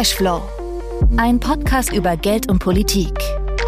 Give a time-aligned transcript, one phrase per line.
[0.00, 0.40] Cashflow.
[1.18, 3.12] Ein Podcast über Geld und Politik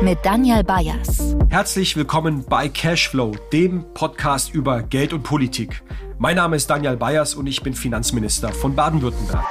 [0.00, 1.36] mit Daniel Bayers.
[1.50, 5.82] Herzlich willkommen bei Cashflow, dem Podcast über Geld und Politik.
[6.16, 9.44] Mein Name ist Daniel Bayers und ich bin Finanzminister von Baden-Württemberg.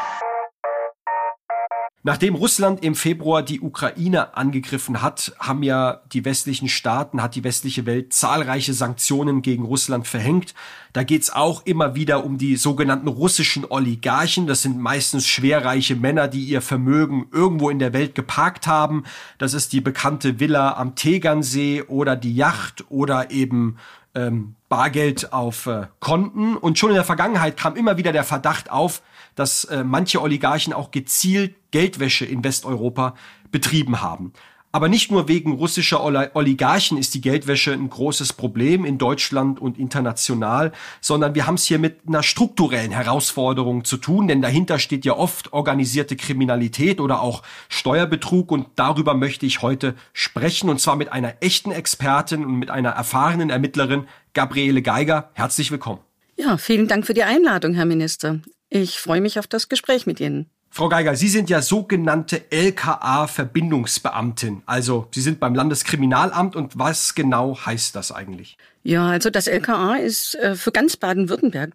[2.03, 7.43] Nachdem Russland im Februar die Ukraine angegriffen hat, haben ja die westlichen Staaten, hat die
[7.43, 10.55] westliche Welt zahlreiche Sanktionen gegen Russland verhängt.
[10.93, 14.47] Da geht's auch immer wieder um die sogenannten russischen Oligarchen.
[14.47, 19.03] Das sind meistens schwerreiche Männer, die ihr Vermögen irgendwo in der Welt geparkt haben.
[19.37, 23.77] Das ist die bekannte Villa am Tegernsee oder die Yacht oder eben
[24.15, 26.57] ähm, Bargeld auf äh, Konten.
[26.57, 29.01] Und schon in der Vergangenheit kam immer wieder der Verdacht auf,
[29.35, 33.15] dass äh, manche Oligarchen auch gezielt Geldwäsche in Westeuropa
[33.51, 34.33] betrieben haben.
[34.73, 36.01] Aber nicht nur wegen russischer
[36.33, 40.71] Oligarchen ist die Geldwäsche ein großes Problem in Deutschland und international,
[41.01, 45.17] sondern wir haben es hier mit einer strukturellen Herausforderung zu tun, denn dahinter steht ja
[45.17, 51.11] oft organisierte Kriminalität oder auch Steuerbetrug und darüber möchte ich heute sprechen und zwar mit
[51.11, 55.31] einer echten Expertin und mit einer erfahrenen Ermittlerin, Gabriele Geiger.
[55.33, 55.99] Herzlich willkommen.
[56.37, 58.39] Ja, vielen Dank für die Einladung, Herr Minister.
[58.73, 60.49] Ich freue mich auf das Gespräch mit Ihnen.
[60.69, 64.63] Frau Geiger, Sie sind ja sogenannte LKA-Verbindungsbeamtin.
[64.65, 68.55] Also Sie sind beim Landeskriminalamt und was genau heißt das eigentlich?
[68.83, 71.73] Ja, also das LKA ist äh, für ganz Baden-Württemberg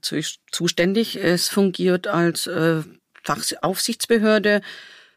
[0.51, 1.23] zuständig.
[1.23, 2.81] Es fungiert als äh,
[3.23, 4.63] Fachaufsichtsbehörde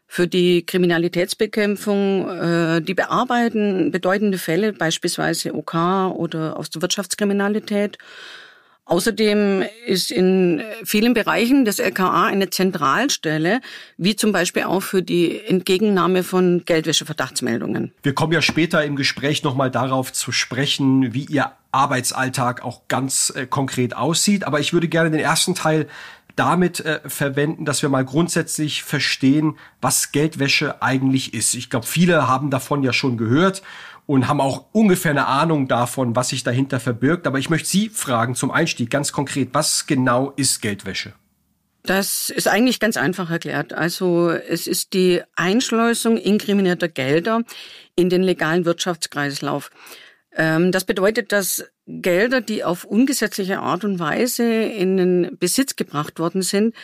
[0.06, 2.28] für die Kriminalitätsbekämpfung.
[2.28, 5.74] Äh, die bearbeiten bedeutende Fälle, beispielsweise OK
[6.14, 7.96] oder aus der Wirtschaftskriminalität
[8.90, 13.60] Außerdem ist in vielen Bereichen des LKA eine Zentralstelle,
[13.98, 17.92] wie zum Beispiel auch für die Entgegennahme von Geldwäscheverdachtsmeldungen.
[18.02, 23.32] Wir kommen ja später im Gespräch nochmal darauf zu sprechen, wie Ihr Arbeitsalltag auch ganz
[23.36, 24.42] äh, konkret aussieht.
[24.42, 25.86] Aber ich würde gerne den ersten Teil
[26.34, 31.54] damit äh, verwenden, dass wir mal grundsätzlich verstehen, was Geldwäsche eigentlich ist.
[31.54, 33.62] Ich glaube, viele haben davon ja schon gehört
[34.10, 37.28] und haben auch ungefähr eine Ahnung davon, was sich dahinter verbirgt.
[37.28, 41.12] Aber ich möchte Sie fragen zum Einstieg ganz konkret, was genau ist Geldwäsche?
[41.84, 43.72] Das ist eigentlich ganz einfach erklärt.
[43.72, 47.42] Also es ist die Einschleusung inkriminierter Gelder
[47.94, 49.70] in den legalen Wirtschaftskreislauf.
[50.34, 56.18] Ähm, das bedeutet, dass Gelder, die auf ungesetzliche Art und Weise in den Besitz gebracht
[56.18, 56.74] worden sind,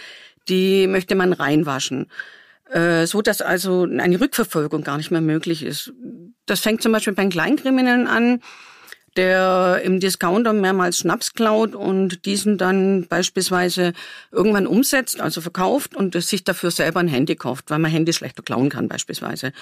[0.48, 2.06] die möchte man reinwaschen.
[2.70, 5.92] Äh, so dass also eine Rückverfolgung gar nicht mehr möglich ist.
[6.46, 8.40] Das fängt zum Beispiel beim Kleinkriminellen an,
[9.16, 13.92] der im Discounter mehrmals Schnaps klaut und diesen dann beispielsweise
[14.30, 18.42] irgendwann umsetzt, also verkauft und sich dafür selber ein Handy kauft, weil man Handy schlechter
[18.42, 19.52] klauen kann beispielsweise.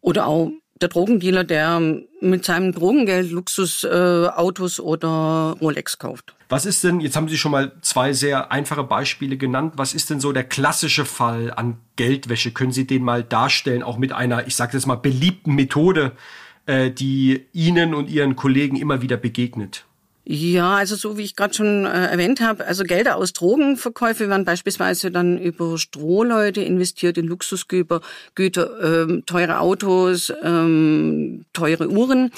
[0.00, 0.50] Oder auch
[0.80, 1.80] der Drogendealer, der
[2.20, 6.34] mit seinem Drogengeld Luxusautos äh, oder Rolex kauft.
[6.48, 10.10] Was ist denn, jetzt haben Sie schon mal zwei sehr einfache Beispiele genannt, was ist
[10.10, 12.52] denn so der klassische Fall an Geldwäsche?
[12.52, 16.12] Können Sie den mal darstellen, auch mit einer, ich sage jetzt mal, beliebten Methode,
[16.66, 19.84] äh, die Ihnen und Ihren Kollegen immer wieder begegnet?
[20.30, 24.44] Ja, also so wie ich gerade schon äh, erwähnt habe, also Gelder aus Drogenverkäufe werden
[24.44, 28.02] beispielsweise dann über Strohleute investiert in Luxusgüter,
[28.34, 32.30] Güter, ähm, teure Autos, ähm, teure Uhren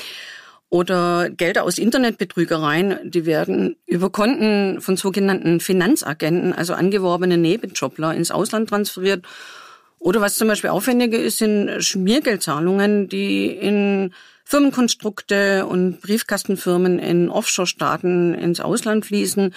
[0.68, 8.30] oder Gelder aus Internetbetrügereien, die werden über Konten von sogenannten Finanzagenten, also angeworbene Nebenjobler, ins
[8.30, 9.26] Ausland transferiert.
[9.98, 14.14] Oder was zum Beispiel aufwendiger ist, sind Schmiergeldzahlungen, die in
[14.50, 19.54] Firmenkonstrukte und Briefkastenfirmen in Offshore-Staaten ins Ausland fließen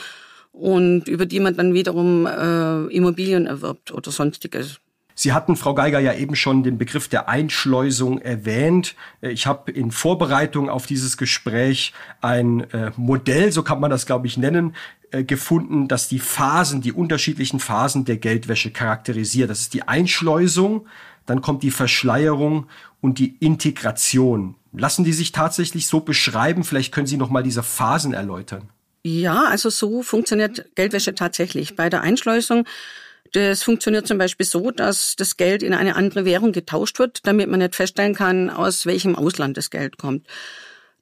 [0.51, 4.79] und über die man dann wiederum äh, Immobilien erwirbt oder sonstiges.
[5.15, 8.95] Sie hatten, Frau Geiger, ja eben schon den Begriff der Einschleusung erwähnt.
[9.21, 14.27] Ich habe in Vorbereitung auf dieses Gespräch ein äh, Modell, so kann man das, glaube
[14.27, 14.75] ich, nennen,
[15.09, 19.49] äh, gefunden, das die Phasen, die unterschiedlichen Phasen der Geldwäsche charakterisiert.
[19.49, 20.85] Das ist die Einschleusung,
[21.25, 22.67] dann kommt die Verschleierung
[23.01, 24.55] und die Integration.
[24.75, 26.63] Lassen die sich tatsächlich so beschreiben?
[26.63, 28.69] Vielleicht können Sie noch mal diese Phasen erläutern.
[29.03, 31.75] Ja, also so funktioniert Geldwäsche tatsächlich.
[31.75, 32.65] Bei der Einschleusung,
[33.33, 37.49] das funktioniert zum Beispiel so, dass das Geld in eine andere Währung getauscht wird, damit
[37.49, 40.27] man nicht feststellen kann, aus welchem Ausland das Geld kommt.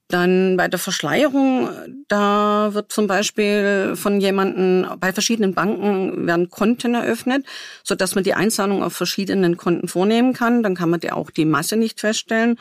[0.07, 1.69] Dann bei der Verschleierung,
[2.09, 7.45] da wird zum Beispiel von jemanden bei verschiedenen Banken werden Konten eröffnet,
[7.83, 10.63] so dass man die Einzahlung auf verschiedenen Konten vornehmen kann.
[10.63, 12.57] Dann kann man ja auch die Masse nicht feststellen.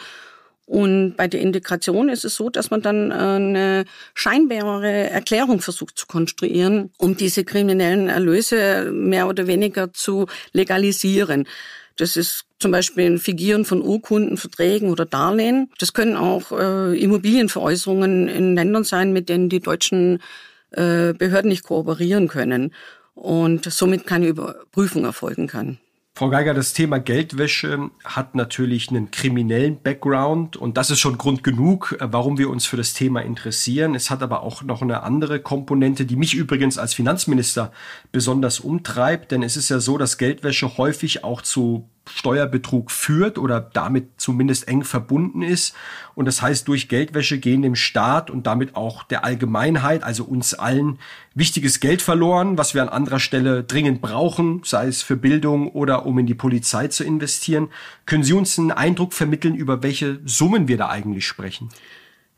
[0.71, 3.85] Und bei der Integration ist es so, dass man dann äh, eine
[4.15, 11.49] scheinbare Erklärung versucht zu konstruieren, um diese kriminellen Erlöse mehr oder weniger zu legalisieren.
[11.97, 15.73] Das ist zum Beispiel ein Figieren von Urkunden, Verträgen oder Darlehen.
[15.81, 20.23] Das können auch äh, Immobilienveräußerungen in Ländern sein, mit denen die deutschen
[20.71, 22.73] äh, Behörden nicht kooperieren können
[23.17, 25.81] und somit keine Überprüfung erfolgen kann.
[26.21, 31.43] Frau Geiger, das Thema Geldwäsche hat natürlich einen kriminellen Background und das ist schon Grund
[31.43, 33.95] genug, äh, warum wir uns für das Thema interessieren.
[33.95, 37.73] Es hat aber auch noch eine andere Komponente, die mich übrigens als Finanzminister
[38.13, 43.61] besonders umtreibt, denn es ist ja so, dass Geldwäsche häufig auch zu Steuerbetrug führt oder
[43.61, 45.75] damit zumindest eng verbunden ist.
[46.15, 50.55] Und das heißt, durch Geldwäsche gehen dem Staat und damit auch der Allgemeinheit, also uns
[50.55, 50.99] allen,
[51.35, 56.07] wichtiges Geld verloren, was wir an anderer Stelle dringend brauchen, sei es für Bildung oder
[56.07, 57.69] um in die Polizei zu investieren.
[58.07, 61.69] Können Sie uns einen Eindruck vermitteln, über welche Summen wir da eigentlich sprechen?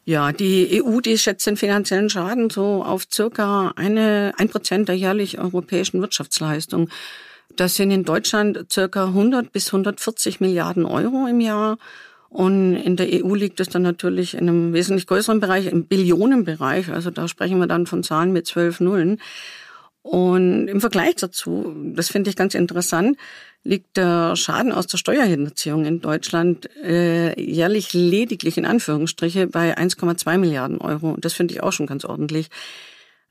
[0.05, 4.97] Ja, die EU, die schätzt den finanziellen Schaden so auf circa eine, ein Prozent der
[4.97, 6.89] jährlich europäischen Wirtschaftsleistung.
[7.57, 11.79] Das sind in Deutschland circa 100 bis 140 Milliarden Euro im Jahr.
[12.29, 16.89] Und in der EU liegt es dann natürlich in einem wesentlich größeren Bereich, im Billionenbereich.
[16.91, 19.21] Also da sprechen wir dann von Zahlen mit zwölf Nullen.
[20.01, 23.17] Und im Vergleich dazu, das finde ich ganz interessant,
[23.65, 30.39] liegt der Schaden aus der Steuerhinterziehung in Deutschland äh, jährlich lediglich in Anführungsstriche bei 1,2
[30.39, 31.11] Milliarden Euro.
[31.13, 32.49] Und das finde ich auch schon ganz ordentlich.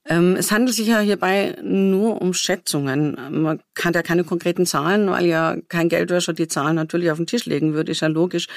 [0.05, 3.17] Ähm, es handelt sich ja hierbei nur um Schätzungen.
[3.43, 7.27] Man kann ja keine konkreten Zahlen, weil ja kein Geldwäscher die Zahlen natürlich auf den
[7.27, 8.47] Tisch legen würde, ist ja logisch.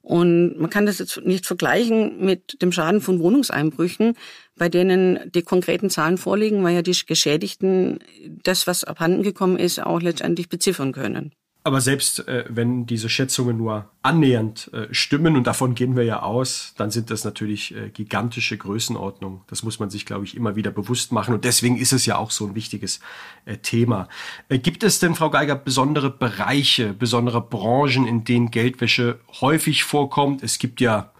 [0.00, 4.16] Und man kann das jetzt nicht vergleichen mit dem Schaden von Wohnungseinbrüchen,
[4.56, 8.00] bei denen die konkreten Zahlen vorliegen, weil ja die Geschädigten
[8.42, 11.32] das, was abhanden gekommen ist, auch letztendlich beziffern können.
[11.64, 16.22] Aber selbst äh, wenn diese Schätzungen nur annähernd äh, stimmen, und davon gehen wir ja
[16.22, 19.42] aus, dann sind das natürlich äh, gigantische Größenordnungen.
[19.46, 21.34] Das muss man sich, glaube ich, immer wieder bewusst machen.
[21.34, 22.98] Und deswegen ist es ja auch so ein wichtiges
[23.44, 24.08] äh, Thema.
[24.48, 30.42] Äh, gibt es denn, Frau Geiger, besondere Bereiche, besondere Branchen, in denen Geldwäsche häufig vorkommt?
[30.42, 31.12] Es gibt ja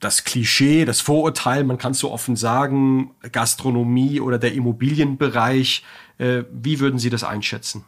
[0.00, 5.84] das Klischee, das Vorurteil, man kann es so offen sagen, Gastronomie oder der Immobilienbereich.
[6.16, 7.84] Äh, wie würden Sie das einschätzen?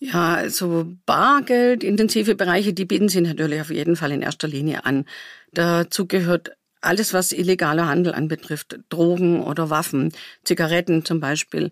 [0.00, 5.06] Ja, also bargeldintensive Bereiche, die bieten Sie natürlich auf jeden Fall in erster Linie an.
[5.52, 10.12] Dazu gehört alles, was illegaler Handel anbetrifft, Drogen oder Waffen,
[10.44, 11.70] Zigaretten zum Beispiel,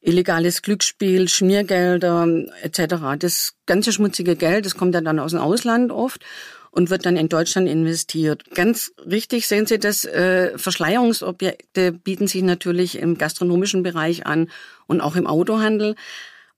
[0.00, 2.28] illegales Glücksspiel, Schmiergelder
[2.62, 3.16] etc.
[3.18, 6.22] Das ganze schmutzige Geld, das kommt ja dann aus dem Ausland oft
[6.70, 8.44] und wird dann in Deutschland investiert.
[8.54, 14.50] Ganz richtig sehen Sie das, äh, Verschleierungsobjekte bieten sich natürlich im gastronomischen Bereich an
[14.86, 15.94] und auch im Autohandel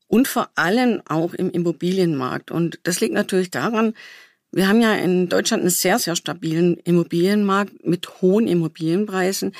[0.08, 2.50] und vor allem auch im Immobilienmarkt.
[2.50, 3.94] Und das liegt natürlich daran,
[4.52, 9.52] wir haben ja in Deutschland einen sehr, sehr stabilen Immobilienmarkt mit hohen Immobilienpreisen.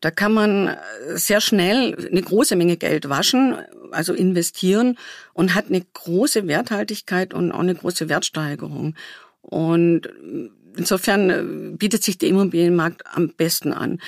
[0.00, 0.76] Da kann man
[1.14, 3.56] sehr schnell eine große Menge Geld waschen,
[3.90, 4.96] also investieren
[5.34, 8.94] und hat eine große Werthaltigkeit und auch eine große Wertsteigerung.
[9.42, 10.08] Und
[10.76, 14.00] insofern bietet sich der Immobilienmarkt am besten an.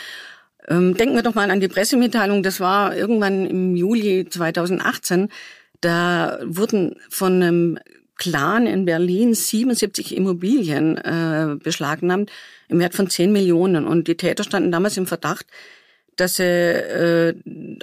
[0.69, 2.43] Ähm, denken wir doch mal an die Pressemitteilung.
[2.43, 5.29] Das war irgendwann im Juli 2018.
[5.83, 7.79] Da wurden von einem
[8.17, 12.31] Clan in Berlin 77 Immobilien äh, beschlagnahmt
[12.69, 13.87] im Wert von 10 Millionen.
[13.87, 15.47] Und die Täter standen damals im Verdacht,
[16.17, 17.35] dass sie äh,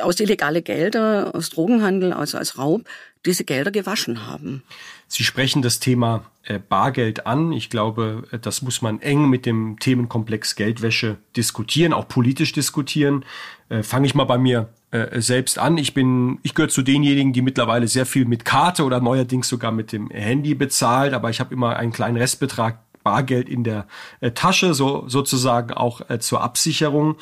[0.01, 2.87] aus illegale Gelder, aus Drogenhandel, also als Raub,
[3.25, 4.63] diese Gelder gewaschen haben.
[5.07, 7.51] Sie sprechen das Thema äh, Bargeld an.
[7.51, 13.25] Ich glaube, das muss man eng mit dem Themenkomplex Geldwäsche diskutieren, auch politisch diskutieren.
[13.67, 15.77] Äh, Fange ich mal bei mir äh, selbst an.
[15.77, 19.71] Ich bin, ich gehöre zu denjenigen, die mittlerweile sehr viel mit Karte oder neuerdings sogar
[19.71, 23.87] mit dem Handy bezahlt, aber ich habe immer einen kleinen Restbetrag Bargeld in der
[24.19, 27.15] äh, Tasche, so sozusagen auch äh, zur Absicherung.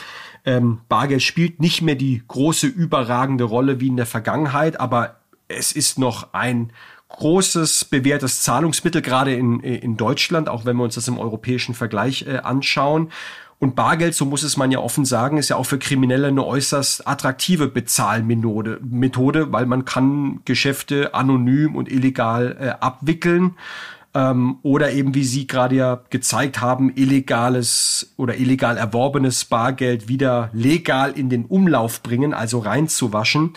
[0.46, 5.72] Ähm, Bargeld spielt nicht mehr die große überragende Rolle wie in der Vergangenheit, aber es
[5.72, 6.72] ist noch ein
[7.10, 12.28] großes bewährtes Zahlungsmittel, gerade in, in Deutschland, auch wenn wir uns das im europäischen Vergleich
[12.28, 13.12] äh, anschauen.
[13.60, 16.46] Und Bargeld, so muss es man ja offen sagen, ist ja auch für Kriminelle eine
[16.46, 23.56] äußerst attraktive Bezahlmethode, Methode, weil man kann Geschäfte anonym und illegal äh, abwickeln
[24.14, 30.50] ähm, oder eben, wie Sie gerade ja gezeigt haben, illegales oder illegal erworbenes Bargeld wieder
[30.54, 33.54] legal in den Umlauf bringen, also reinzuwaschen.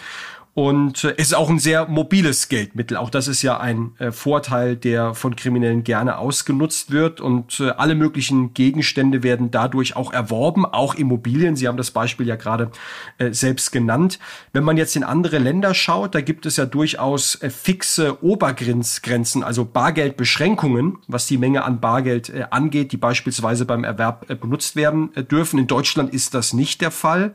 [0.52, 2.96] Und äh, es ist auch ein sehr mobiles Geldmittel.
[2.96, 7.20] Auch das ist ja ein äh, Vorteil, der von Kriminellen gerne ausgenutzt wird.
[7.20, 11.54] Und äh, alle möglichen Gegenstände werden dadurch auch erworben, auch Immobilien.
[11.54, 12.70] Sie haben das Beispiel ja gerade
[13.18, 14.18] äh, selbst genannt.
[14.52, 19.44] Wenn man jetzt in andere Länder schaut, da gibt es ja durchaus äh, fixe Obergrenzen,
[19.44, 25.10] also Bargeldbeschränkungen, was die Menge an Bargeld äh, angeht, die beispielsweise beim Erwerb benutzt werden
[25.30, 25.60] dürfen.
[25.60, 27.34] In Deutschland ist das nicht der Fall.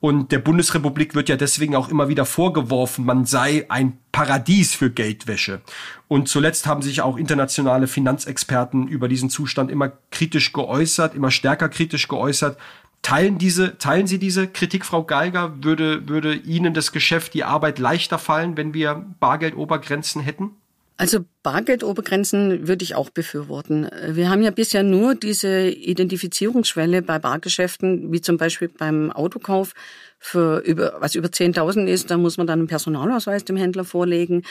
[0.00, 4.90] Und der Bundesrepublik wird ja deswegen auch immer wieder vorgeworfen, man sei ein Paradies für
[4.90, 5.62] Geldwäsche.
[6.06, 11.68] Und zuletzt haben sich auch internationale Finanzexperten über diesen Zustand immer kritisch geäußert, immer stärker
[11.68, 12.58] kritisch geäußert.
[13.02, 15.62] Teilen, diese, teilen Sie diese Kritik, Frau Geiger?
[15.62, 20.50] Würde, würde Ihnen das Geschäft, die Arbeit leichter fallen, wenn wir Bargeldobergrenzen hätten?
[20.98, 23.88] Also Bargeldobergrenzen würde ich auch befürworten.
[24.08, 29.74] Wir haben ja bisher nur diese Identifizierungsschwelle bei Bargeschäften, wie zum Beispiel beim Autokauf,
[30.18, 34.42] für über, was über 10.000 ist, da muss man dann einen Personalausweis dem Händler vorlegen.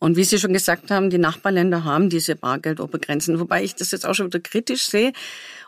[0.00, 4.04] Und wie Sie schon gesagt haben, die Nachbarländer haben diese Bargeldobergrenzen, wobei ich das jetzt
[4.04, 5.12] auch schon wieder kritisch sehe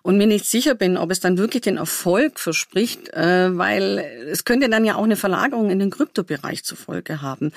[0.06, 3.98] und mir nicht sicher bin, ob es dann wirklich den Erfolg verspricht, äh, weil
[4.30, 7.50] es könnte dann ja auch eine Verlagerung in den Kryptobereich zur Folge haben.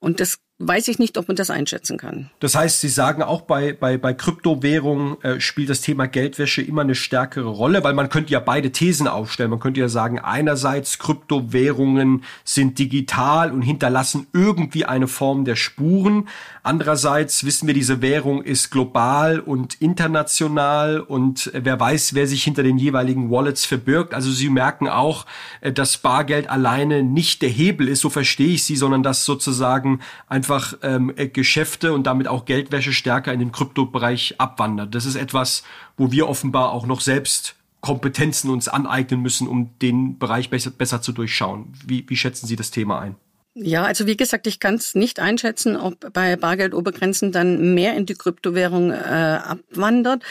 [0.00, 2.30] Und das weiß ich nicht, ob man das einschätzen kann.
[2.40, 6.82] Das heißt, Sie sagen auch bei, bei, bei Kryptowährungen äh, spielt das Thema Geldwäsche immer
[6.82, 9.50] eine stärkere Rolle, weil man könnte ja beide Thesen aufstellen.
[9.50, 16.28] Man könnte ja sagen, einerseits Kryptowährungen sind digital und hinterlassen irgendwie eine Form der Spuren.
[16.62, 22.62] Andererseits wissen wir, diese Währung ist global und international und wer weiß, wer sich hinter
[22.62, 24.14] den jeweiligen Wallets verbirgt.
[24.14, 25.26] Also Sie merken auch,
[25.60, 30.00] äh, dass Bargeld alleine nicht der Hebel ist, so verstehe ich Sie, sondern dass sozusagen
[30.28, 34.94] einfach einfach ähm, äh, Geschäfte und damit auch Geldwäsche stärker in den Kryptobereich abwandert.
[34.94, 35.62] Das ist etwas,
[35.96, 41.02] wo wir offenbar auch noch selbst Kompetenzen uns aneignen müssen, um den Bereich besser, besser
[41.02, 41.72] zu durchschauen.
[41.84, 43.16] Wie, wie schätzen Sie das Thema ein?
[43.54, 48.06] Ja, also wie gesagt, ich kann es nicht einschätzen, ob bei Bargeldobergrenzen dann mehr in
[48.06, 50.22] die Kryptowährung äh, abwandert.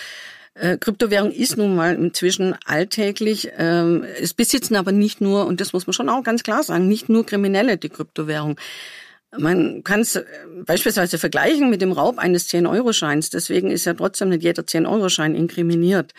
[0.54, 3.50] Äh, Kryptowährung ist nun mal inzwischen alltäglich.
[3.58, 6.88] Ähm, es besitzen aber nicht nur, und das muss man schon auch ganz klar sagen,
[6.88, 8.58] nicht nur Kriminelle die Kryptowährung.
[9.38, 10.26] Man kann es äh,
[10.66, 13.30] beispielsweise vergleichen mit dem Raub eines 10-Euro-Scheins.
[13.30, 16.14] Deswegen ist ja trotzdem nicht jeder 10-Euro-Schein inkriminiert.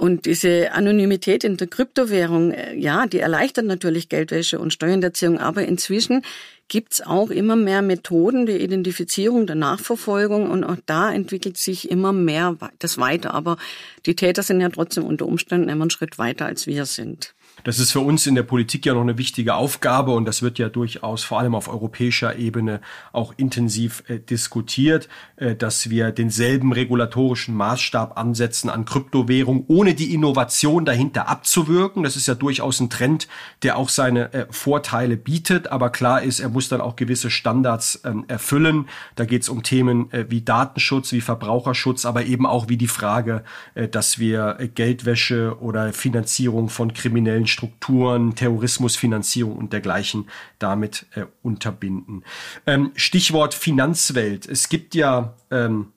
[0.00, 5.38] Und diese Anonymität in der Kryptowährung, äh, ja, die erleichtert natürlich Geldwäsche und Steuerhinterziehung.
[5.38, 6.22] Aber inzwischen
[6.68, 10.48] gibt's auch immer mehr Methoden der Identifizierung, der Nachverfolgung.
[10.50, 13.34] Und auch da entwickelt sich immer mehr das weiter.
[13.34, 13.58] Aber
[14.06, 17.34] die Täter sind ja trotzdem unter Umständen immer einen Schritt weiter, als wir sind.
[17.64, 20.58] Das ist für uns in der Politik ja noch eine wichtige Aufgabe und das wird
[20.58, 22.80] ja durchaus vor allem auf europäischer Ebene
[23.12, 30.14] auch intensiv äh, diskutiert, äh, dass wir denselben regulatorischen Maßstab ansetzen an Kryptowährung, ohne die
[30.14, 32.02] Innovation dahinter abzuwirken.
[32.02, 33.28] Das ist ja durchaus ein Trend,
[33.62, 38.00] der auch seine äh, Vorteile bietet, aber klar ist, er muss dann auch gewisse Standards
[38.04, 38.88] ähm, erfüllen.
[39.16, 42.86] Da geht es um Themen äh, wie Datenschutz, wie Verbraucherschutz, aber eben auch wie die
[42.86, 50.28] Frage, äh, dass wir äh, Geldwäsche oder Finanzierung von kriminellen Strukturen, Terrorismusfinanzierung und dergleichen
[50.58, 52.24] damit äh, unterbinden.
[52.66, 54.46] Ähm, Stichwort Finanzwelt.
[54.46, 55.92] Es gibt ja ähm,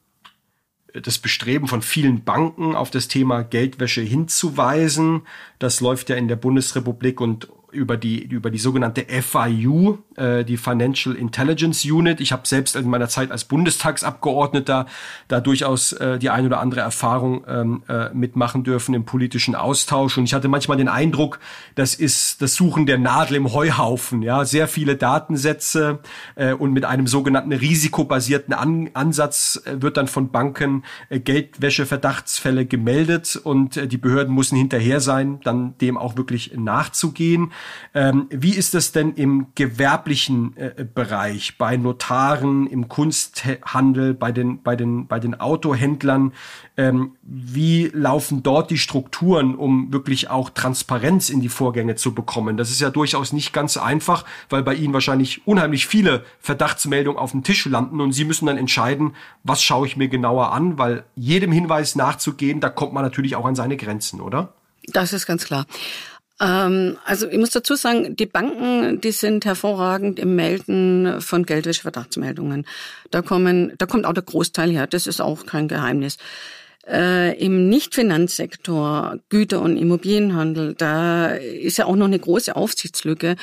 [0.94, 5.24] das Bestreben von vielen Banken auf das Thema Geldwäsche hinzuweisen.
[5.60, 10.58] Das läuft ja in der Bundesrepublik und über die über die sogenannte FIU, äh, die
[10.58, 12.22] Financial Intelligence Unit.
[12.22, 14.86] Ich habe selbst in meiner Zeit als Bundestagsabgeordneter
[15.28, 20.18] da durchaus äh, die ein oder andere Erfahrung ähm, äh, mitmachen dürfen im politischen Austausch
[20.18, 21.40] und ich hatte manchmal den Eindruck,
[21.76, 24.22] das ist das Suchen der Nadel im Heuhaufen.
[24.22, 26.00] Ja, sehr viele Datensätze
[26.36, 32.66] äh, und mit einem sogenannten risikobasierten An Ansatz äh, wird dann von Banken äh, Geldwäsche-Verdachtsfälle
[32.66, 37.52] gemeldet und äh, die Behörden müssen hinterher sein, dann dem auch wirklich nachzugehen.
[37.94, 44.62] Ähm, wie ist es denn im gewerblichen äh, Bereich, bei Notaren, im Kunsthandel, bei den,
[44.62, 46.34] bei den, bei den Autohändlern?
[46.76, 52.58] Ähm, wie laufen dort die Strukturen, um wirklich auch Transparenz in die Vorgänge zu bekommen?
[52.58, 57.32] Das ist ja durchaus nicht ganz einfach, weil bei Ihnen wahrscheinlich unheimlich viele Verdachtsmeldungen auf
[57.32, 61.04] dem Tisch landen und Sie müssen dann entscheiden, was schaue ich mir genauer an, weil
[61.16, 64.54] jedem Hinweis nachzugehen, da kommt man natürlich auch an seine Grenzen, oder?
[64.88, 65.66] Das ist ganz klar.
[66.42, 72.66] Ähm, also ich muss dazu sagen, die Banken, die sind hervorragend im Melden von Geldwäsche-Verdachtsmeldungen.
[73.12, 74.88] Da kommen, da kommt auch der Großteil her.
[74.88, 76.18] Das ist auch kein Geheimnis.
[76.86, 83.38] Äh, Im Nicht-Finanzsektor, Güter- und Immobilienhandel, da ist ja auch noch eine große Aufsichtslücke.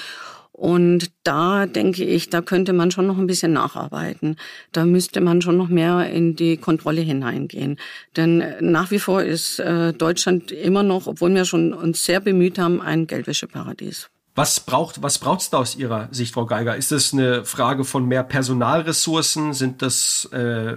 [0.61, 4.37] Und da denke ich, da könnte man schon noch ein bisschen nacharbeiten.
[4.73, 7.79] Da müsste man schon noch mehr in die Kontrolle hineingehen.
[8.15, 12.59] Denn nach wie vor ist äh, Deutschland immer noch, obwohl wir schon uns sehr bemüht
[12.59, 14.11] haben, ein Geldwäscheparadies.
[14.35, 16.77] Was braucht was braucht's da aus Ihrer Sicht, Frau Geiger?
[16.77, 19.55] Ist es eine Frage von mehr Personalressourcen?
[19.55, 20.75] Sind das äh,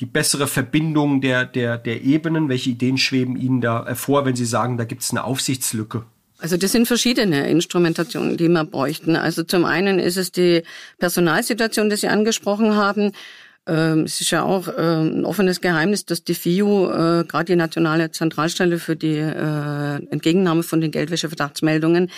[0.00, 2.48] die bessere Verbindung der der der Ebenen?
[2.48, 6.04] Welche Ideen schweben Ihnen da vor, wenn Sie sagen, da gibt es eine Aufsichtslücke?
[6.40, 9.16] Also das sind verschiedene Instrumentationen, die wir bräuchten.
[9.16, 10.62] Also zum einen ist es die
[10.98, 13.12] Personalsituation, die Sie angesprochen haben.
[13.66, 17.56] Ähm, es ist ja auch ähm, ein offenes Geheimnis, dass die FIU, äh, gerade die
[17.56, 22.10] nationale Zentralstelle für die äh, Entgegennahme von den Geldwäscheverdachtsmeldungen,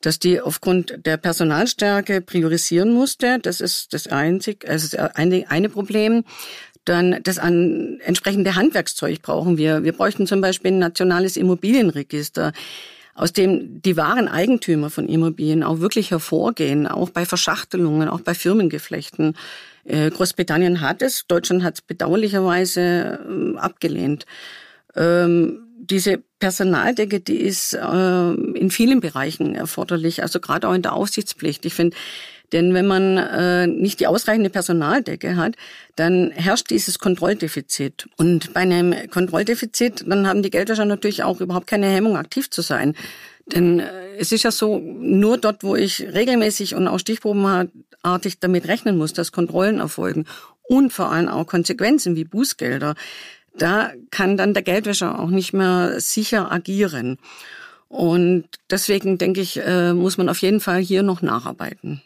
[0.00, 3.38] dass die aufgrund der Personalstärke priorisieren musste.
[3.40, 6.24] Das ist das einzig, also das eine, Problem.
[6.84, 9.84] Dann das an entsprechende Handwerkszeug brauchen wir.
[9.84, 12.52] Wir bräuchten zum Beispiel ein nationales Immobilienregister
[13.14, 18.34] aus dem die wahren Eigentümer von Immobilien auch wirklich hervorgehen, auch bei Verschachtelungen, auch bei
[18.34, 19.36] Firmengeflechten.
[19.84, 24.26] Äh, Großbritannien hat es, Deutschland hat es bedauerlicherweise ähm, abgelehnt.
[24.94, 30.92] Ähm, diese Personaldecke, die ist äh, in vielen Bereichen erforderlich, also gerade auch in der
[30.92, 31.66] Aufsichtspflicht.
[31.66, 31.96] Ich finde,
[32.52, 35.56] denn wenn man äh, nicht die ausreichende Personaldecke hat,
[35.96, 38.08] dann herrscht dieses Kontrolldefizit.
[38.16, 42.62] Und bei einem Kontrolldefizit, dann haben die Geldwäscher natürlich auch überhaupt keine Hemmung, aktiv zu
[42.62, 42.94] sein.
[43.46, 48.68] Denn äh, es ist ja so, nur dort, wo ich regelmäßig und auch stichprobenartig damit
[48.68, 50.26] rechnen muss, dass Kontrollen erfolgen
[50.62, 52.94] und vor allem auch Konsequenzen wie Bußgelder,
[53.56, 57.18] da kann dann der Geldwäscher auch nicht mehr sicher agieren.
[57.88, 62.00] Und deswegen denke ich, äh, muss man auf jeden Fall hier noch nacharbeiten.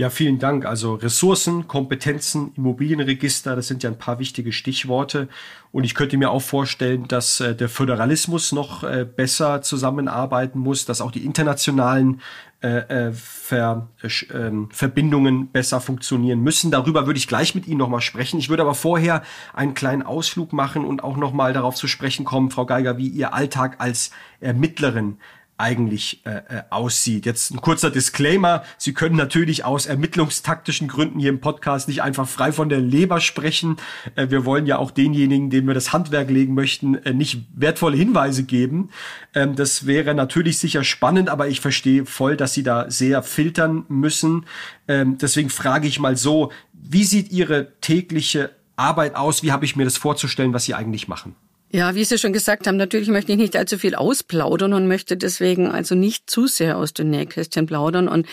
[0.00, 0.64] Ja, vielen Dank.
[0.64, 5.28] Also Ressourcen, Kompetenzen, Immobilienregister, das sind ja ein paar wichtige Stichworte.
[5.72, 10.86] Und ich könnte mir auch vorstellen, dass äh, der Föderalismus noch äh, besser zusammenarbeiten muss,
[10.86, 12.22] dass auch die internationalen
[12.62, 16.70] äh, äh Ver, äh, ähm, Verbindungen besser funktionieren müssen.
[16.70, 18.38] Darüber würde ich gleich mit Ihnen nochmal sprechen.
[18.38, 22.50] Ich würde aber vorher einen kleinen Ausflug machen und auch nochmal darauf zu sprechen kommen,
[22.50, 25.18] Frau Geiger, wie Ihr Alltag als Ermittlerin
[25.60, 27.26] eigentlich äh, äh, aussieht.
[27.26, 28.64] Jetzt ein kurzer Disclaimer.
[28.78, 33.20] Sie können natürlich aus ermittlungstaktischen Gründen hier im Podcast nicht einfach frei von der Leber
[33.20, 33.76] sprechen.
[34.16, 37.96] Äh, wir wollen ja auch denjenigen, denen wir das Handwerk legen möchten, äh, nicht wertvolle
[37.96, 38.90] Hinweise geben.
[39.34, 43.84] Ähm, das wäre natürlich sicher spannend, aber ich verstehe voll, dass Sie da sehr filtern
[43.88, 44.46] müssen.
[44.88, 49.42] Ähm, deswegen frage ich mal so, wie sieht Ihre tägliche Arbeit aus?
[49.42, 51.36] Wie habe ich mir das vorzustellen, was Sie eigentlich machen?
[51.72, 55.16] Ja, wie Sie schon gesagt haben, natürlich möchte ich nicht allzu viel ausplaudern und möchte
[55.16, 58.26] deswegen also nicht zu sehr aus den Nähkästchen plaudern und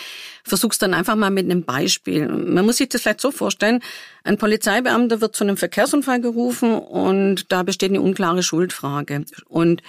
[0.44, 2.28] versuch's dann einfach mal mit einem Beispiel.
[2.28, 3.82] Man muss sich das vielleicht so vorstellen,
[4.24, 9.26] ein Polizeibeamter wird zu einem Verkehrsunfall gerufen und da besteht eine unklare Schuldfrage.
[9.48, 9.84] Und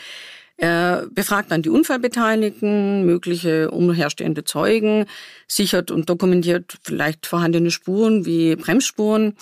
[0.59, 5.07] er befragt dann die Unfallbeteiligten, mögliche umherstehende Zeugen,
[5.47, 9.37] sichert und dokumentiert vielleicht vorhandene Spuren wie Bremsspuren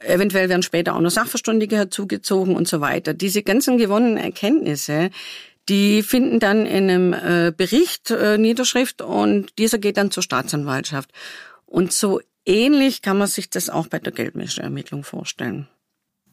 [0.00, 3.14] Eventuell werden später auch noch Sachverständige herzugezogen und so weiter.
[3.14, 5.10] Diese ganzen gewonnenen Erkenntnisse,
[5.68, 11.10] die finden dann in einem äh, Bericht äh, Niederschrift und dieser geht dann zur Staatsanwaltschaft.
[11.66, 15.68] Und so ähnlich kann man sich das auch bei der Geldwäscheermittlung vorstellen.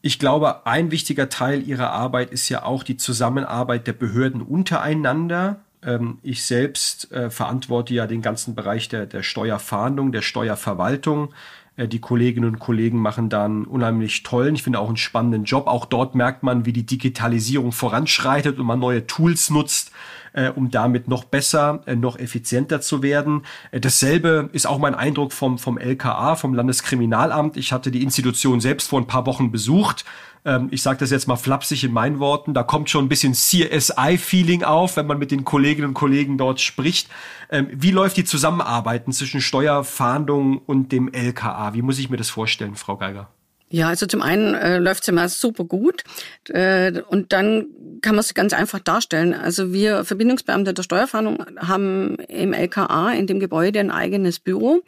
[0.02, 5.60] Ich glaube, ein wichtiger Teil Ihrer Arbeit ist ja auch die Zusammenarbeit der Behörden untereinander.
[5.82, 11.34] Ähm, ich selbst äh, verantworte ja den ganzen Bereich der, der Steuerfahndung, der Steuerverwaltung.
[11.76, 15.44] Äh, die Kolleginnen und Kollegen machen da einen unheimlich tollen, ich finde auch einen spannenden
[15.44, 15.66] Job.
[15.66, 19.92] Auch dort merkt man, wie die Digitalisierung voranschreitet und man neue Tools nutzt,
[20.36, 23.42] äh, um damit noch besser, äh, noch effizienter zu werden.
[23.72, 27.56] Äh, dasselbe ist auch mein Eindruck vom, vom LKA, vom Landeskriminalamt.
[27.56, 30.04] Ich hatte die Institution selbst vor ein paar Wochen besucht
[30.44, 33.34] ähm, ich sage das jetzt mal flapsig in meinen Worten, da kommt schon ein bisschen
[33.34, 37.10] CSI-Feeling auf, wenn man mit den Kolleginnen und Kollegen dort spricht.
[37.50, 41.74] Ähm, wie läuft die Zusammenarbeit zwischen Steuerfahndung und dem LKA?
[41.74, 43.28] Wie muss ich mir das vorstellen, Frau Geiger?
[43.68, 46.04] Ja, also zum einen äh, läuft es immer super gut
[46.48, 47.66] äh, und dann
[48.00, 49.34] kann man es ganz einfach darstellen.
[49.34, 54.82] Also wir Verbindungsbeamte der Steuerfahndung haben im LKA in dem Gebäude ein eigenes Büro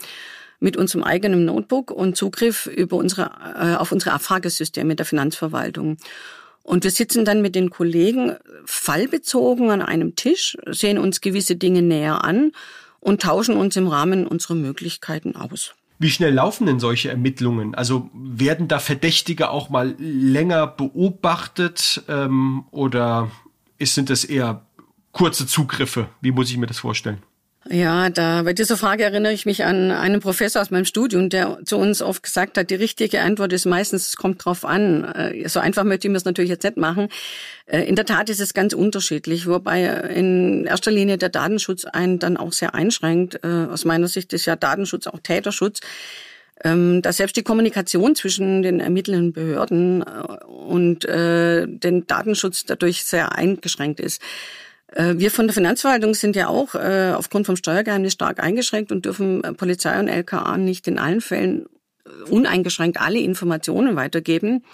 [0.60, 5.96] mit unserem eigenen Notebook und Zugriff über unsere, äh, auf unsere Abfragesysteme der Finanzverwaltung.
[6.62, 11.82] Und wir sitzen dann mit den Kollegen fallbezogen an einem Tisch, sehen uns gewisse Dinge
[11.82, 12.52] näher an
[13.00, 15.74] und tauschen uns im Rahmen unserer Möglichkeiten aus.
[15.98, 17.74] Wie schnell laufen denn solche Ermittlungen?
[17.74, 23.30] Also werden da Verdächtige auch mal länger beobachtet ähm, oder
[23.78, 24.62] ist, sind das eher
[25.12, 26.08] kurze Zugriffe?
[26.20, 27.22] Wie muss ich mir das vorstellen?
[27.70, 31.58] Ja, da bei dieser Frage erinnere ich mich an einen Professor aus meinem Studium, der
[31.66, 35.04] zu uns oft gesagt hat, die richtige Antwort ist meistens, es kommt drauf an.
[35.04, 37.08] Äh, so einfach möchte ich mir es natürlich jetzt nicht machen.
[37.66, 42.18] Äh, in der Tat ist es ganz unterschiedlich, wobei in erster Linie der Datenschutz einen
[42.18, 43.40] dann auch sehr einschränkt.
[43.44, 45.80] Äh, aus meiner Sicht ist ja Datenschutz auch Täterschutz
[46.64, 54.00] ähm, dass selbst die Kommunikation zwischen den ermittelnden Behörden und den Datenschutz dadurch sehr eingeschränkt
[54.00, 54.20] ist.
[54.92, 59.04] Äh, wir von der Finanzverwaltung sind ja auch äh, aufgrund vom Steuergeheimnis stark eingeschränkt und
[59.04, 61.66] dürfen äh, Polizei und LKA nicht in allen Fällen
[62.30, 64.64] uneingeschränkt alle Informationen weitergeben.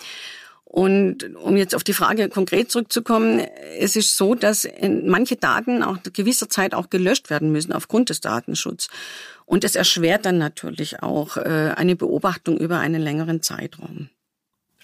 [0.64, 3.40] Und um jetzt auf die Frage konkret zurückzukommen,
[3.78, 4.68] es ist so, dass
[5.04, 8.88] manche Daten auch gewisser Zeit auch gelöscht werden müssen aufgrund des Datenschutzes.
[9.46, 14.10] Und es erschwert dann natürlich auch eine Beobachtung über einen längeren Zeitraum.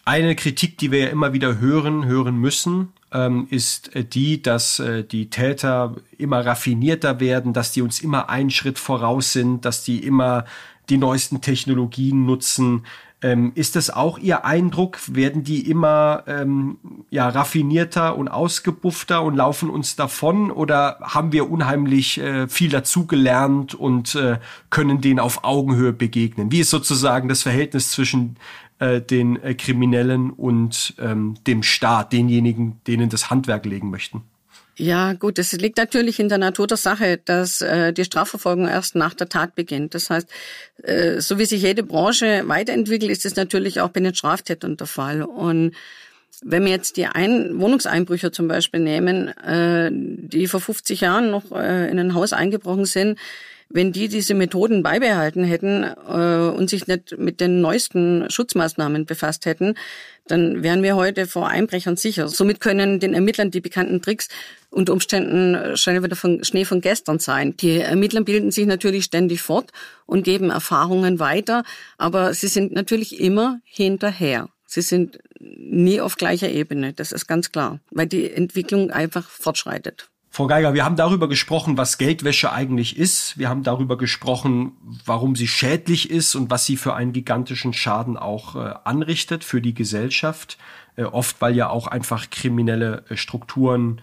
[0.04, 4.78] Eine Kritik, die wir ja immer wieder hören, hören müssen, ähm, ist äh, die, dass
[4.78, 9.84] äh, die Täter immer raffinierter werden, dass die uns immer einen Schritt voraus sind, dass
[9.84, 10.44] die immer
[10.88, 12.84] die neuesten Technologien nutzen.
[13.22, 14.98] Ähm, ist das auch Ihr Eindruck?
[15.08, 16.78] Werden die immer ähm,
[17.10, 23.74] ja raffinierter und ausgebuffter und laufen uns davon oder haben wir unheimlich äh, viel dazugelernt
[23.74, 24.38] und äh,
[24.70, 26.50] können denen auf Augenhöhe begegnen?
[26.50, 28.36] Wie ist sozusagen das Verhältnis zwischen
[28.80, 34.22] äh, den äh, Kriminellen und ähm, dem Staat, denjenigen, denen das Handwerk legen möchten?
[34.76, 38.94] Ja, gut, es liegt natürlich in der Natur der Sache, dass äh, die Strafverfolgung erst
[38.94, 39.94] nach der Tat beginnt.
[39.94, 40.26] Das heißt,
[40.82, 44.86] äh, so wie sich jede Branche weiterentwickelt, ist es natürlich auch bei den Straftätern der
[44.86, 45.22] Fall.
[45.22, 45.74] Und
[46.42, 51.52] wenn wir jetzt die Ein Wohnungseinbrüche zum Beispiel nehmen, äh, die vor 50 Jahren noch
[51.52, 53.18] äh, in ein Haus eingebrochen sind,
[53.70, 59.46] wenn die diese Methoden beibehalten hätten äh, und sich nicht mit den neuesten Schutzmaßnahmen befasst
[59.46, 59.76] hätten,
[60.26, 62.28] dann wären wir heute vor Einbrechern sicher.
[62.28, 64.28] Somit können den Ermittlern die bekannten Tricks
[64.70, 67.56] unter Umständen schnell wieder von Schnee von gestern sein.
[67.56, 69.70] Die Ermittler bilden sich natürlich ständig fort
[70.06, 71.64] und geben Erfahrungen weiter,
[71.96, 74.48] aber sie sind natürlich immer hinterher.
[74.66, 80.08] Sie sind nie auf gleicher Ebene, das ist ganz klar, weil die Entwicklung einfach fortschreitet.
[80.32, 83.36] Frau Geiger, wir haben darüber gesprochen, was Geldwäsche eigentlich ist.
[83.36, 84.72] Wir haben darüber gesprochen,
[85.04, 89.60] warum sie schädlich ist und was sie für einen gigantischen Schaden auch äh, anrichtet für
[89.60, 90.56] die Gesellschaft.
[90.94, 94.02] Äh, oft, weil ja auch einfach kriminelle äh, Strukturen,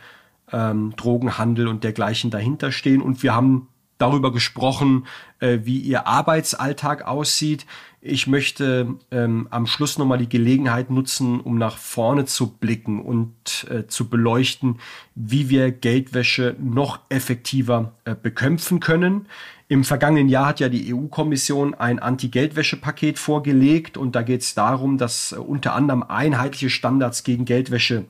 [0.52, 3.02] ähm, Drogenhandel und dergleichen dahinter stehen.
[3.02, 5.06] Und wir haben darüber gesprochen,
[5.40, 7.66] äh, wie ihr Arbeitsalltag aussieht.
[8.00, 13.68] Ich möchte ähm, am Schluss nochmal die Gelegenheit nutzen, um nach vorne zu blicken und
[13.70, 14.80] äh, zu beleuchten,
[15.16, 19.28] wie wir Geldwäsche noch effektiver äh, bekämpfen können.
[19.68, 24.98] Im vergangenen Jahr hat ja die EU-Kommission ein Anti-Geldwäsche-Paket vorgelegt und da geht es darum,
[24.98, 28.06] dass äh, unter anderem einheitliche Standards gegen Geldwäsche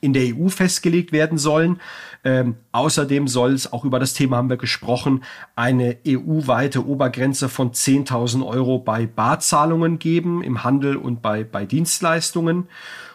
[0.00, 1.80] in der EU festgelegt werden sollen.
[2.24, 5.24] Ähm, außerdem soll es, auch über das Thema haben wir gesprochen,
[5.56, 12.68] eine EU-weite Obergrenze von 10.000 Euro bei Barzahlungen geben im Handel und bei, bei Dienstleistungen.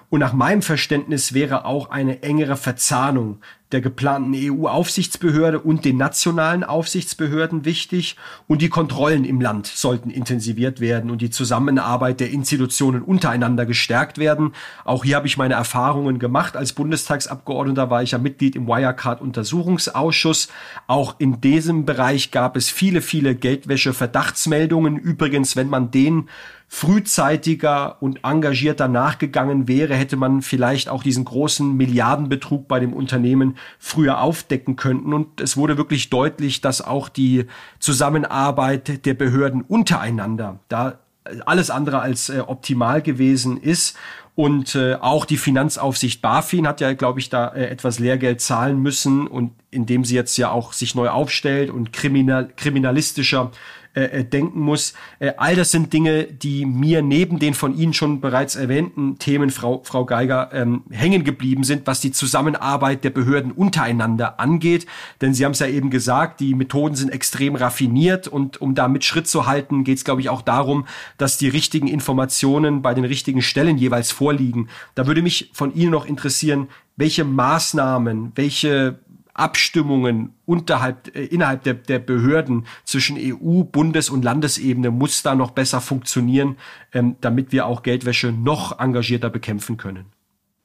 [0.09, 3.41] Und nach meinem Verständnis wäre auch eine engere Verzahnung
[3.75, 8.15] der geplanten EU-Aufsichtsbehörde und den nationalen Aufsichtsbehörden wichtig
[8.47, 14.17] und die Kontrollen im Land sollten intensiviert werden und die Zusammenarbeit der Institutionen untereinander gestärkt
[14.17, 14.53] werden.
[14.85, 16.55] Auch hier habe ich meine Erfahrungen gemacht.
[16.55, 20.47] Als Bundestagsabgeordneter war ich ja Mitglied im Wirecard-Untersuchungsausschuss.
[20.87, 24.95] Auch in diesem Bereich gab es viele, viele Geldwäsche-Verdachtsmeldungen.
[24.95, 26.29] Übrigens, wenn man den
[26.67, 33.57] frühzeitiger und engagierter nachgegangen wäre, hätte man vielleicht auch diesen großen Milliardenbetrug bei dem Unternehmen
[33.79, 35.13] früher aufdecken können.
[35.13, 37.45] Und es wurde wirklich deutlich, dass auch die
[37.79, 40.99] Zusammenarbeit der Behörden untereinander da
[41.45, 43.97] alles andere als äh, optimal gewesen ist.
[44.35, 48.81] Und äh, auch die Finanzaufsicht BaFin hat ja, glaube ich, da äh, etwas Lehrgeld zahlen
[48.81, 53.51] müssen und indem sie jetzt ja auch sich neu aufstellt und kriminal, kriminalistischer
[53.95, 54.93] äh, äh, denken muss.
[55.19, 59.51] Äh, all das sind Dinge, die mir neben den von Ihnen schon bereits erwähnten Themen,
[59.51, 64.85] Frau, Frau Geiger, ähm, hängen geblieben sind, was die Zusammenarbeit der Behörden untereinander angeht.
[65.21, 68.89] Denn Sie haben es ja eben gesagt, die Methoden sind extrem raffiniert und um da
[68.89, 70.85] mit Schritt zu halten, geht es, glaube ich, auch darum,
[71.17, 74.67] dass die richtigen Informationen bei den richtigen Stellen jeweils vorliegen.
[74.95, 78.99] Da würde mich von Ihnen noch interessieren, welche Maßnahmen, welche
[79.35, 85.51] Abstimmungen unterhalb, äh, innerhalb der, der Behörden zwischen EU, Bundes- und Landesebene muss da noch
[85.51, 86.57] besser funktionieren,
[86.93, 90.05] ähm, damit wir auch Geldwäsche noch engagierter bekämpfen können.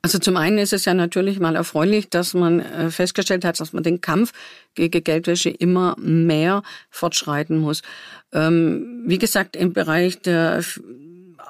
[0.03, 3.75] Also zum einen ist es ja natürlich mal erfreulich, dass man äh, festgestellt hat, dass
[3.75, 4.33] man den Kampf
[4.75, 7.83] gegen Geldwäsche immer mehr fortschreiten muss.
[8.33, 10.63] Ähm, wie gesagt, im Bereich der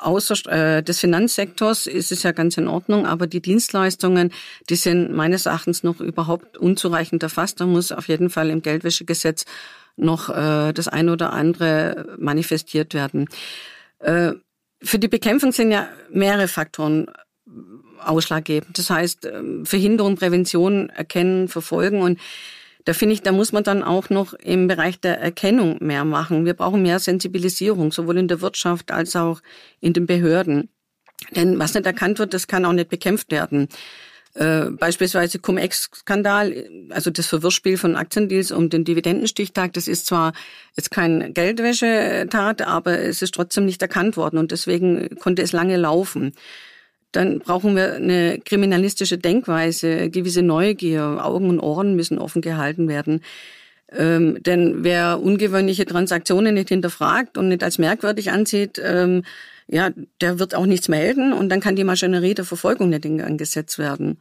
[0.00, 4.32] außer äh, des Finanzsektors ist es ja ganz in Ordnung, aber die Dienstleistungen,
[4.68, 7.60] die sind meines Erachtens noch überhaupt unzureichend erfasst.
[7.60, 9.44] Da muss auf jeden Fall im Geldwäschegesetz
[9.96, 13.28] noch äh, das eine oder andere manifestiert werden.
[13.98, 14.32] Äh,
[14.82, 17.06] für die Bekämpfung sind ja mehrere Faktoren
[18.04, 18.78] ausschlaggebend.
[18.78, 22.18] Das heißt, ähm, Verhinderung, Prävention, Erkennen, Verfolgen und
[22.84, 26.44] da finde ich, da muss man dann auch noch im Bereich der Erkennung mehr machen.
[26.44, 29.40] Wir brauchen mehr Sensibilisierung, sowohl in der Wirtschaft als auch
[29.80, 30.68] in den Behörden.
[31.36, 33.68] Denn was nicht erkannt wird, das kann auch nicht bekämpft werden.
[34.34, 40.32] Äh, beispielsweise Cum-Ex-Skandal, also das Verwirrspiel von Aktiendeals um den Dividendenstichtag, das ist zwar
[40.76, 45.76] jetzt kein Geldwäschetat, aber es ist trotzdem nicht erkannt worden und deswegen konnte es lange
[45.76, 46.32] laufen
[47.12, 53.22] dann brauchen wir eine kriminalistische Denkweise, gewisse Neugier, Augen und Ohren müssen offen gehalten werden.
[53.92, 59.24] Ähm, denn wer ungewöhnliche Transaktionen nicht hinterfragt und nicht als merkwürdig ansieht, ähm,
[59.66, 63.78] ja, der wird auch nichts melden und dann kann die Maschinerie der Verfolgung nicht angesetzt
[63.78, 64.18] werden.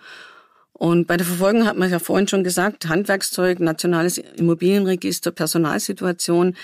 [0.74, 6.56] Und bei der Verfolgung hat man ja vorhin schon gesagt, Handwerkszeug, nationales Immobilienregister, Personalsituation.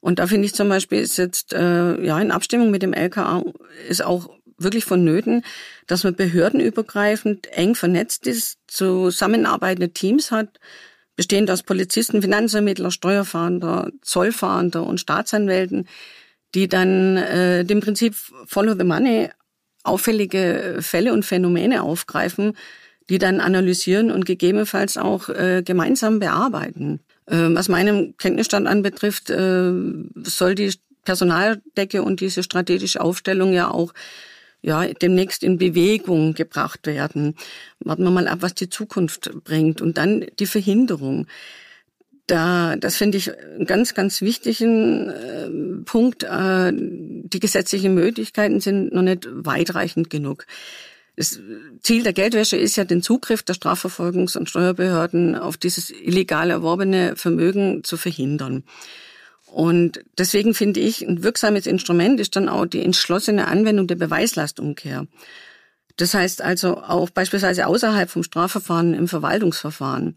[0.00, 3.42] Und da finde ich zum Beispiel ist jetzt äh, ja in Abstimmung mit dem LKA
[3.88, 5.44] ist auch wirklich vonnöten,
[5.86, 10.58] dass man behördenübergreifend eng vernetzt ist, zusammenarbeitende Teams hat,
[11.16, 15.88] bestehend aus Polizisten, Finanzermittler, Steuerfahnder, Zollfahnder und Staatsanwälten,
[16.54, 18.14] die dann äh, dem Prinzip
[18.46, 19.30] Follow the Money
[19.82, 22.56] auffällige Fälle und Phänomene aufgreifen,
[23.08, 27.00] die dann analysieren und gegebenenfalls auch äh, gemeinsam bearbeiten.
[27.26, 29.72] Äh, was meinem Kenntnisstand anbetrifft, äh,
[30.22, 30.72] soll die
[31.04, 33.94] Personaldecke und diese strategische Aufstellung ja auch
[34.62, 37.34] ja, demnächst in Bewegung gebracht werden.
[37.80, 39.80] Warten wir mal ab, was die Zukunft bringt.
[39.80, 41.26] Und dann die Verhinderung.
[42.26, 46.24] Da, das finde ich einen ganz, ganz wichtigen äh, Punkt.
[46.24, 50.46] Äh, die gesetzlichen Möglichkeiten sind noch nicht weitreichend genug.
[51.16, 51.40] Das
[51.80, 57.16] Ziel der Geldwäsche ist ja, den Zugriff der Strafverfolgungs- und Steuerbehörden auf dieses illegal erworbene
[57.16, 58.62] Vermögen zu verhindern.
[59.50, 65.06] Und deswegen finde ich, ein wirksames Instrument ist dann auch die entschlossene Anwendung der Beweislastumkehr.
[65.96, 70.16] Das heißt also auch beispielsweise außerhalb vom Strafverfahren im Verwaltungsverfahren,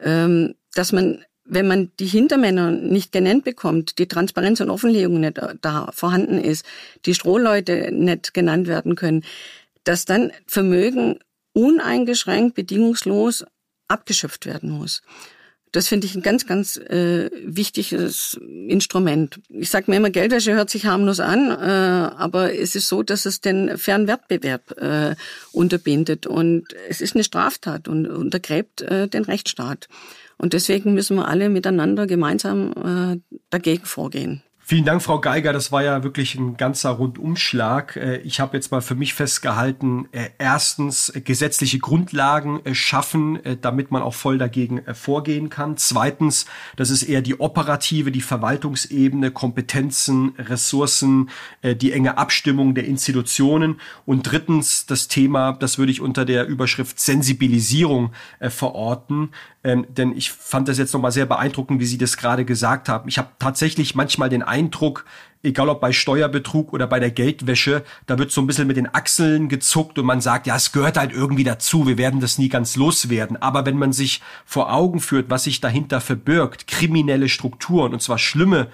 [0.00, 5.40] ähm, dass man, wenn man die Hintermänner nicht genannt bekommt, die Transparenz und Offenlegung nicht
[5.60, 6.66] da vorhanden ist,
[7.04, 9.24] die Strohleute nicht genannt werden können,
[9.84, 11.20] dass dann Vermögen
[11.52, 13.44] uneingeschränkt, bedingungslos
[13.86, 15.02] abgeschöpft werden muss.
[15.76, 19.40] Das finde ich ein ganz, ganz äh, wichtiges Instrument.
[19.50, 23.26] Ich sage mir immer, Geldwäsche hört sich harmlos an, äh, aber es ist so, dass
[23.26, 25.14] es den fairen Wettbewerb äh,
[25.52, 29.88] unterbindet und es ist eine Straftat und untergräbt äh, den Rechtsstaat.
[30.38, 34.42] Und deswegen müssen wir alle miteinander gemeinsam äh, dagegen vorgehen.
[34.68, 35.52] Vielen Dank, Frau Geiger.
[35.52, 37.94] Das war ja wirklich ein ganzer Rundumschlag.
[37.94, 43.92] Äh, ich habe jetzt mal für mich festgehalten, äh, erstens gesetzliche Grundlagen äh, schaffen, damit
[43.92, 45.76] man auch voll dagegen vorgehen kann.
[45.76, 51.30] Zweitens, das ist eher die operative, die Verwaltungsebene, Kompetenzen, Ressourcen,
[51.62, 53.80] die enge Abstimmung der Institutionen.
[54.04, 59.30] Und drittens, das Thema, das würde ich unter der Überschrift Sensibilisierung verorten.
[59.66, 63.08] Ähm, denn ich fand das jetzt nochmal sehr beeindruckend, wie Sie das gerade gesagt haben.
[63.08, 65.04] Ich habe tatsächlich manchmal den Eindruck,
[65.42, 68.94] egal ob bei Steuerbetrug oder bei der Geldwäsche, da wird so ein bisschen mit den
[68.94, 72.48] Achseln gezuckt und man sagt, ja, es gehört halt irgendwie dazu, wir werden das nie
[72.48, 73.42] ganz loswerden.
[73.42, 78.18] Aber wenn man sich vor Augen führt, was sich dahinter verbirgt, kriminelle Strukturen, und zwar
[78.18, 78.68] schlimme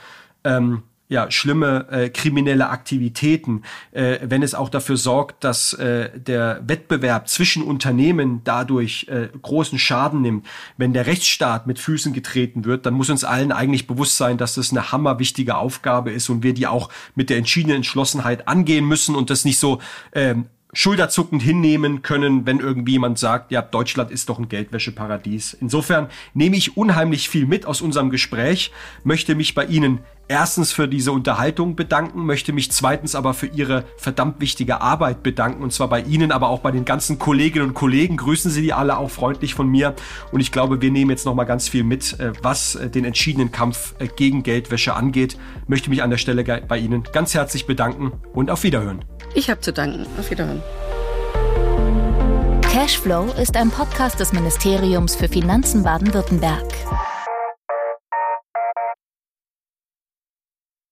[0.44, 6.62] ähm, ja, schlimme äh, kriminelle Aktivitäten, äh, wenn es auch dafür sorgt, dass äh, der
[6.66, 10.46] Wettbewerb zwischen Unternehmen dadurch äh, großen Schaden nimmt,
[10.78, 14.54] wenn der Rechtsstaat mit Füßen getreten wird, dann muss uns allen eigentlich bewusst sein, dass
[14.54, 19.14] das eine hammerwichtige Aufgabe ist und wir die auch mit der entschiedenen Entschlossenheit angehen müssen
[19.14, 19.80] und das nicht so
[20.14, 25.54] ähm, schulterzuckend hinnehmen können, wenn irgendwie jemand sagt, ja, Deutschland ist doch ein Geldwäscheparadies.
[25.60, 28.72] Insofern nehme ich unheimlich viel mit aus unserem Gespräch,
[29.04, 33.84] möchte mich bei Ihnen erstens für diese Unterhaltung bedanken, möchte mich zweitens aber für Ihre
[33.98, 37.74] verdammt wichtige Arbeit bedanken und zwar bei Ihnen, aber auch bei den ganzen Kolleginnen und
[37.74, 38.16] Kollegen.
[38.16, 39.94] Grüßen Sie die alle auch freundlich von mir
[40.30, 43.04] und ich glaube, wir nehmen jetzt noch mal ganz viel mit, äh, was äh, den
[43.04, 45.36] entschiedenen Kampf äh, gegen Geldwäsche angeht.
[45.66, 49.04] Möchte mich an der Stelle bei Ihnen ganz herzlich bedanken und auf Wiederhören.
[49.34, 50.06] Ich habe zu danken.
[50.18, 50.62] Auf Wiederhören.
[52.62, 56.66] Cashflow ist ein Podcast des Ministeriums für Finanzen Baden-Württemberg.